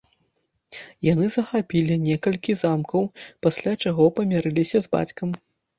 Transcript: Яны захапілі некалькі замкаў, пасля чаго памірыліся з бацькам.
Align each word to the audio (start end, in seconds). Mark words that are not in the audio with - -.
Яны 1.07 1.25
захапілі 1.35 1.99
некалькі 2.07 2.57
замкаў, 2.65 3.01
пасля 3.49 3.79
чаго 3.83 4.03
памірыліся 4.19 4.77
з 4.85 4.97
бацькам. 4.99 5.29